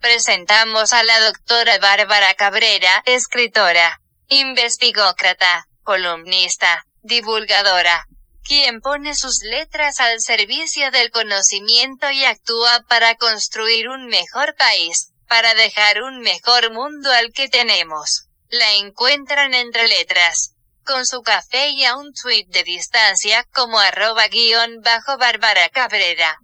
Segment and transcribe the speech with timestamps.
[0.00, 8.06] Presentamos a la doctora Bárbara Cabrera, escritora, investigócrata, columnista, divulgadora,
[8.42, 15.12] quien pone sus letras al servicio del conocimiento y actúa para construir un mejor país,
[15.28, 18.26] para dejar un mejor mundo al que tenemos.
[18.48, 20.54] La encuentran entre letras,
[20.84, 26.38] con su café y a un tweet de distancia como arroba guion bajo Bárbara Cabrera.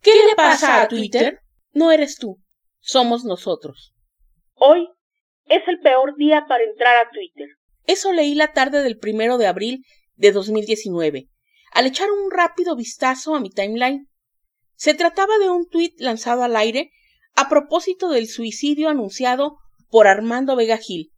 [0.00, 1.40] ¿Qué le pasa a Twitter?
[1.72, 2.38] No eres tú,
[2.80, 3.92] somos nosotros.
[4.54, 4.88] Hoy
[5.46, 7.48] es el peor día para entrar a Twitter.
[7.84, 11.28] Eso leí la tarde del primero de abril de 2019,
[11.72, 14.08] al echar un rápido vistazo a mi timeline.
[14.74, 16.90] Se trataba de un tuit lanzado al aire
[17.34, 19.56] a propósito del suicidio anunciado
[19.90, 21.12] por Armando Vega Gil,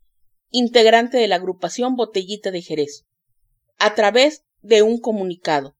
[0.50, 3.05] integrante de la agrupación Botellita de Jerez,
[3.78, 5.77] a través de un comunicado,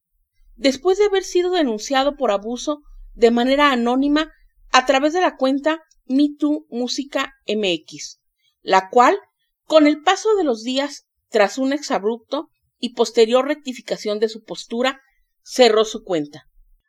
[0.55, 2.81] después de haber sido denunciado por abuso
[3.13, 4.31] de manera anónima
[4.71, 8.21] a través de la cuenta MeToo Música MX,
[8.61, 9.17] la cual,
[9.65, 15.01] con el paso de los días, tras un exabrupto y posterior rectificación de su postura,
[15.43, 16.43] cerró su cuenta.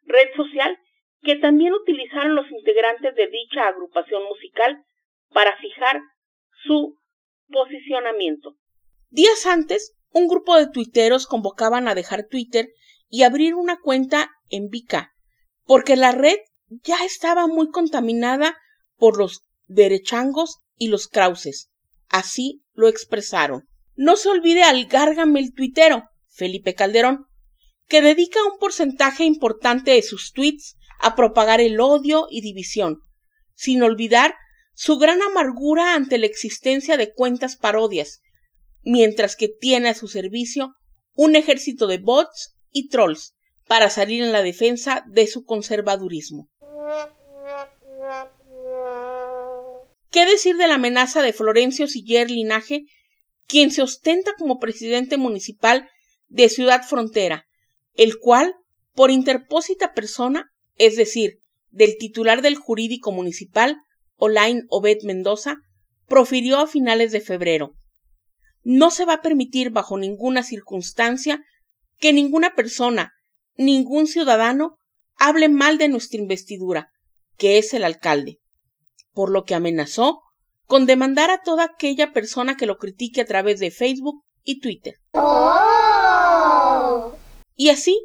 [0.05, 0.79] Red social
[1.23, 4.85] que también utilizaron los integrantes de dicha agrupación musical
[5.33, 6.01] para fijar
[6.65, 6.97] su
[7.49, 8.57] posicionamiento.
[9.09, 12.69] Días antes, un grupo de tuiteros convocaban a dejar Twitter
[13.09, 15.13] y abrir una cuenta en Vika,
[15.65, 18.57] porque la red ya estaba muy contaminada
[18.97, 21.71] por los derechangos y los krauses.
[22.09, 23.69] Así lo expresaron.
[23.95, 27.27] No se olvide al gárgame el tuitero, Felipe Calderón,
[27.89, 33.01] que dedica un porcentaje importante de sus tweets a propagar el odio y división,
[33.55, 34.35] sin olvidar
[34.75, 38.23] su gran amargura ante la existencia de cuentas parodias,
[38.83, 40.75] mientras que tiene a su servicio
[41.15, 43.35] un ejército de bots y trolls
[43.67, 46.49] para salir en la defensa de su conservadurismo.
[50.11, 52.85] ¿Qué decir de la amenaza de Florencio Siller Linaje,
[53.47, 55.89] quien se ostenta como presidente municipal
[56.29, 57.47] de Ciudad Frontera,
[57.95, 58.55] el cual,
[58.95, 61.39] por interpósita persona, es decir,
[61.71, 63.79] del titular del jurídico municipal,
[64.17, 65.57] Olain Obed Mendoza,
[66.07, 67.73] profirió a finales de febrero.
[68.63, 71.43] No se va a permitir bajo ninguna circunstancia
[71.99, 73.13] que ninguna persona,
[73.57, 74.77] ningún ciudadano,
[75.17, 76.91] hable mal de nuestra investidura,
[77.37, 78.41] que es el alcalde,
[79.13, 80.23] por lo que amenazó
[80.67, 84.95] con demandar a toda aquella persona que lo critique a través de Facebook y Twitter.
[87.55, 87.99] Y así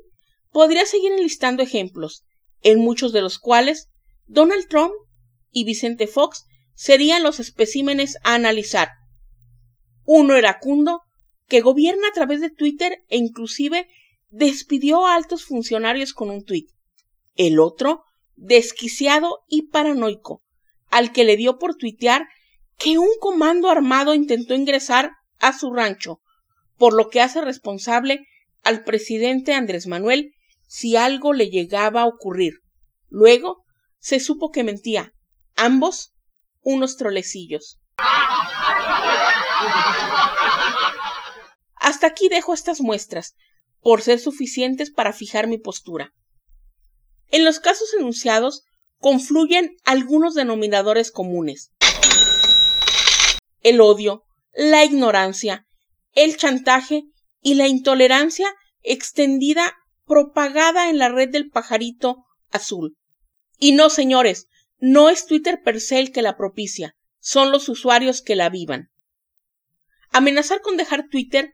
[0.52, 2.26] podría seguir enlistando ejemplos,
[2.62, 3.90] en muchos de los cuales
[4.26, 4.92] Donald Trump
[5.52, 8.90] y Vicente Fox serían los especímenes a analizar.
[10.04, 11.02] Uno eracundo,
[11.48, 13.88] que gobierna a través de Twitter e inclusive
[14.30, 16.70] despidió a altos funcionarios con un tuit.
[17.36, 18.04] El otro,
[18.36, 20.44] desquiciado y paranoico,
[20.90, 22.28] al que le dio por tuitear
[22.78, 26.22] que un comando armado intentó ingresar a su rancho,
[26.78, 28.28] por lo que hace responsable
[28.64, 30.34] al presidente Andrés Manuel
[30.68, 32.62] si algo le llegaba a ocurrir.
[33.10, 33.64] Luego
[34.00, 35.14] se supo que mentía,
[35.56, 36.14] ambos
[36.62, 37.80] unos trolecillos.
[41.76, 43.36] Hasta aquí dejo estas muestras,
[43.88, 46.14] por ser suficientes para fijar mi postura.
[47.30, 48.64] En los casos enunciados
[48.98, 51.72] confluyen algunos denominadores comunes.
[53.62, 55.68] El odio, la ignorancia,
[56.12, 57.04] el chantaje
[57.40, 59.74] y la intolerancia extendida
[60.06, 62.98] propagada en la red del pajarito azul.
[63.58, 64.48] Y no, señores,
[64.80, 68.90] no es Twitter per se el que la propicia, son los usuarios que la vivan.
[70.12, 71.54] Amenazar con dejar Twitter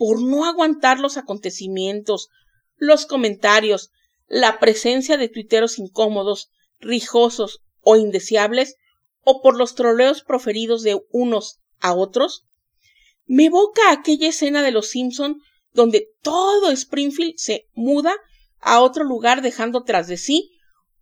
[0.00, 2.30] por no aguantar los acontecimientos,
[2.78, 3.90] los comentarios,
[4.28, 8.76] la presencia de tuiteros incómodos, rijosos o indeseables,
[9.24, 12.46] o por los troleos proferidos de unos a otros,
[13.26, 15.36] me evoca aquella escena de los Simpson
[15.74, 18.16] donde todo Springfield se muda
[18.58, 20.50] a otro lugar dejando tras de sí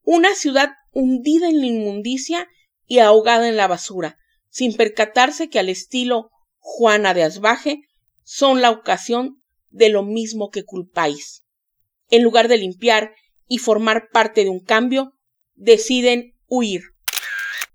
[0.03, 2.49] una ciudad hundida en la inmundicia
[2.85, 4.19] y ahogada en la basura,
[4.49, 7.83] sin percatarse que al estilo Juana de Asbaje
[8.31, 11.45] son la ocasión de lo mismo que culpáis.
[12.11, 13.15] En lugar de limpiar
[13.47, 15.15] y formar parte de un cambio,
[15.55, 16.83] deciden huir.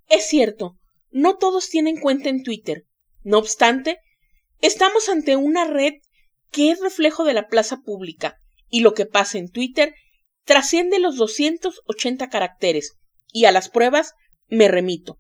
[0.10, 0.78] Es cierto,
[1.10, 2.86] no todos tienen cuenta en Twitter.
[3.24, 3.98] No obstante,
[4.62, 5.94] estamos ante una red
[6.52, 8.38] que es reflejo de la plaza pública,
[8.70, 9.96] y lo que pasa en Twitter
[10.44, 13.00] trasciende los 280 caracteres,
[13.32, 14.14] y a las pruebas
[14.50, 15.18] me remito.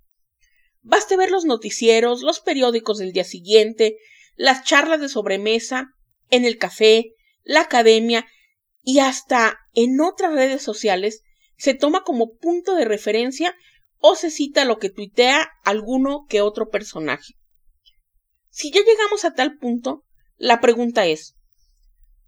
[0.83, 3.97] Baste ver los noticieros, los periódicos del día siguiente,
[4.35, 5.93] las charlas de sobremesa,
[6.29, 7.13] en el café,
[7.43, 8.25] la academia
[8.81, 11.23] y hasta en otras redes sociales
[11.57, 13.55] se toma como punto de referencia
[13.99, 17.33] o se cita lo que tuitea alguno que otro personaje.
[18.49, 20.03] Si ya llegamos a tal punto,
[20.35, 21.35] la pregunta es,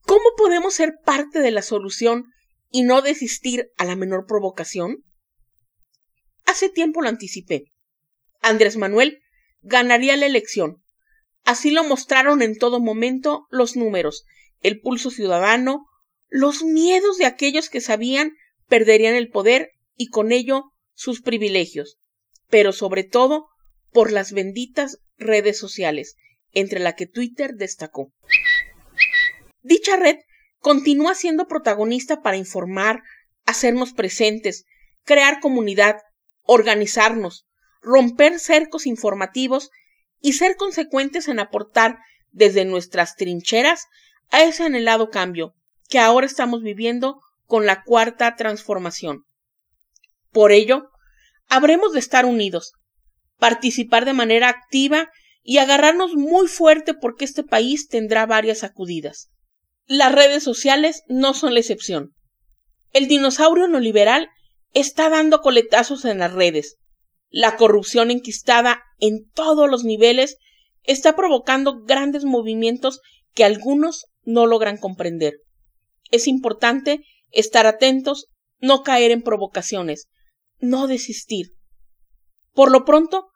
[0.02, 2.26] ¿cómo podemos ser parte de la solución
[2.72, 5.04] y no desistir a la menor provocación?
[6.46, 7.66] Hace tiempo lo anticipé.
[8.42, 9.22] Andrés Manuel
[9.62, 10.85] ganaría la elección.
[11.46, 14.26] Así lo mostraron en todo momento los números,
[14.62, 15.86] el pulso ciudadano,
[16.28, 18.32] los miedos de aquellos que sabían
[18.68, 21.98] perderían el poder y con ello sus privilegios,
[22.50, 23.46] pero sobre todo
[23.92, 26.16] por las benditas redes sociales,
[26.52, 28.12] entre la que Twitter destacó.
[29.62, 30.18] Dicha red
[30.58, 33.04] continúa siendo protagonista para informar,
[33.46, 34.66] hacernos presentes,
[35.04, 35.98] crear comunidad,
[36.42, 37.46] organizarnos,
[37.82, 39.70] romper cercos informativos
[40.22, 41.98] y ser consecuentes en aportar
[42.32, 43.86] desde nuestras trincheras
[44.32, 45.54] a ese anhelado cambio
[45.90, 49.24] que ahora estamos viviendo con la cuarta transformación.
[50.32, 50.90] Por ello,
[51.48, 52.74] habremos de estar unidos,
[53.38, 55.10] participar de manera activa
[55.44, 59.30] y agarrarnos muy fuerte porque este país tendrá varias sacudidas.
[59.86, 62.14] Las redes sociales no son la excepción.
[62.92, 64.30] El dinosaurio neoliberal
[64.74, 66.78] está dando coletazos en las redes,
[67.36, 70.38] la corrupción enquistada en todos los niveles
[70.84, 73.02] está provocando grandes movimientos
[73.34, 75.42] que algunos no logran comprender.
[76.12, 78.28] Es importante estar atentos,
[78.62, 80.08] no caer en provocaciones,
[80.60, 81.48] no desistir.
[82.54, 83.28] Por lo pronto,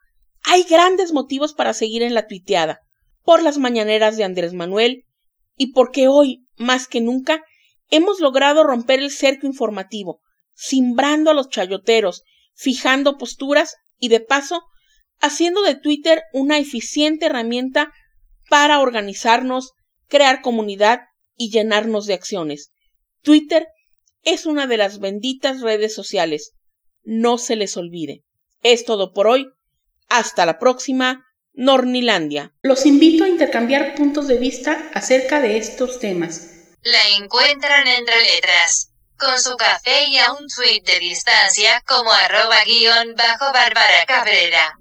[0.43, 2.79] hay grandes motivos para seguir en la tuiteada,
[3.25, 5.03] por las mañaneras de Andrés Manuel
[5.57, 7.43] y porque hoy, más que nunca,
[7.89, 10.21] hemos logrado romper el cerco informativo,
[10.53, 12.23] simbrando a los chayoteros,
[12.53, 14.63] fijando posturas y de paso
[15.19, 17.91] haciendo de Twitter una eficiente herramienta
[18.49, 19.73] para organizarnos,
[20.07, 21.01] crear comunidad
[21.35, 22.71] y llenarnos de acciones.
[23.21, 23.67] Twitter
[24.23, 26.53] es una de las benditas redes sociales.
[27.03, 28.23] No se les olvide.
[28.63, 29.47] Es todo por hoy.
[30.07, 31.25] Hasta la próxima.
[31.53, 32.53] Nornilandia.
[32.61, 36.47] Los invito a intercambiar puntos de vista acerca de estos temas.
[36.83, 42.63] La encuentran entre letras con su café y a un tweet de distancia como arroba
[42.63, 44.78] guion bajo Bárbara Cabrera.